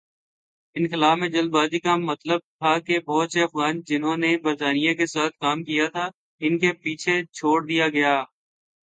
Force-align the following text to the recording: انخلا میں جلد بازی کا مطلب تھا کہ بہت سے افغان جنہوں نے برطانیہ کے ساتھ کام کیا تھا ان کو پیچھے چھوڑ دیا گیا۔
انخلا 0.75 1.13
میں 1.15 1.27
جلد 1.29 1.49
بازی 1.49 1.79
کا 1.79 1.95
مطلب 2.01 2.39
تھا 2.39 2.77
کہ 2.79 2.99
بہت 3.07 3.31
سے 3.31 3.43
افغان 3.43 3.81
جنہوں 3.81 4.15
نے 4.17 4.35
برطانیہ 4.37 4.93
کے 4.93 5.05
ساتھ 5.05 5.37
کام 5.39 5.63
کیا 5.63 5.87
تھا 5.87 6.07
ان 6.41 6.57
کو 6.59 6.73
پیچھے 6.83 7.21
چھوڑ 7.31 7.57
دیا 7.65 7.87
گیا۔ 7.89 8.13